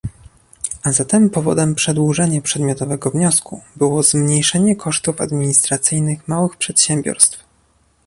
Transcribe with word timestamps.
A 0.83 0.91
zatem 0.91 1.29
powodem 1.29 1.75
przedłożenia 1.75 2.41
przedmiotowego 2.41 3.09
wniosku 3.11 3.61
było 3.75 4.03
zmniejszenie 4.03 4.75
kosztów 4.75 5.21
administracyjnych 5.21 6.27
małych 6.27 6.57
przedsiębiorstw 6.57 7.39